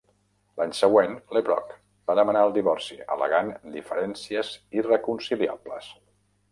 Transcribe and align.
L'any 0.59 0.71
següent, 0.77 1.11
LeBrock 1.37 1.75
va 2.11 2.17
demanar 2.21 2.43
el 2.47 2.55
divorci, 2.57 2.99
al·legant 3.17 3.55
"diferències 3.77 4.53
irreconciliables". 4.83 5.97